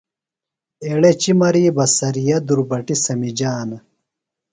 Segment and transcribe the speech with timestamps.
[0.83, 3.77] ایڑے چِمری بہ سریہ دُربٹی وغیرہ سمِجِانہ۔